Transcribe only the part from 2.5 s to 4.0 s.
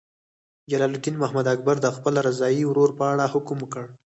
ورور په اړه حکم وکړ.